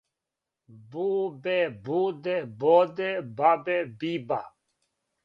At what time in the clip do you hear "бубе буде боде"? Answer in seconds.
0.93-3.11